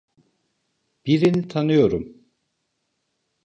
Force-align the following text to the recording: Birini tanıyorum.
Birini 1.05 1.47
tanıyorum. 1.47 2.21